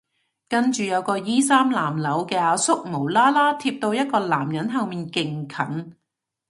[0.49, 5.95] 跟住有個衣衫襤褸嘅阿叔無啦啦貼到一個男人後面勁近